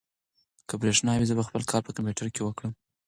[0.67, 2.71] که برېښنا وي، زه به خپل کار په کمپیوټر کې وکړم.